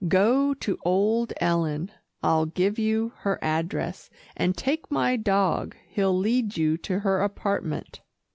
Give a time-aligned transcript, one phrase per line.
[0.07, 1.91] "Go to old Ellen,
[2.23, 5.75] I'll give you her address, and take my dog.
[5.89, 8.01] He'll lead you to her apartment."